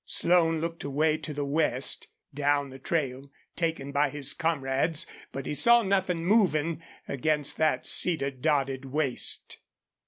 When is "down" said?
2.33-2.71